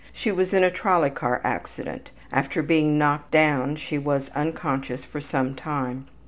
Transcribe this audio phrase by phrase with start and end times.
[0.11, 5.21] She was in a trolley car accident; after being knocked down she was unconscious for
[5.21, 6.07] some time.